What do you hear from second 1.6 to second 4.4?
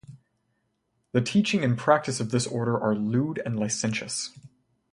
and practice of this order are lewd and licentious.